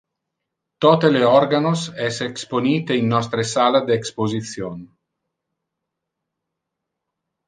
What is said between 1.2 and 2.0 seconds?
organos